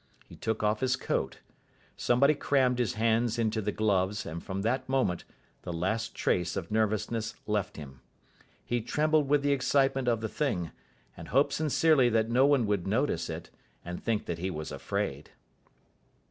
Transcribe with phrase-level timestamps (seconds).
[0.25, 1.41] He took off his coat.
[1.95, 5.25] Somebody crammed his hands into the gloves and from that moment
[5.61, 8.01] the last trace of nervousness left him.
[8.65, 10.71] He trembled with the excitement of the thing,
[11.15, 13.51] and hoped sincerely that no one would notice it,
[13.85, 15.33] and think that he was afraid.